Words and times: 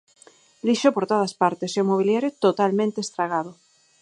Lixo 0.67 0.89
por 0.95 1.05
todas 1.11 1.33
partes 1.41 1.71
e 1.73 1.79
o 1.83 1.87
mobiliario 1.91 2.31
totalmente 2.45 2.99
estragado. 3.05 3.51